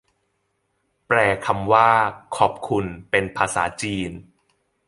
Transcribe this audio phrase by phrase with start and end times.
[1.07, 1.89] แปลคำว่า
[2.37, 4.11] ขอบคุณ เป็นภาษาจีน